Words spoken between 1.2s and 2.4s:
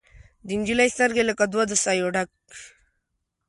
لکه دوه د سايو ډک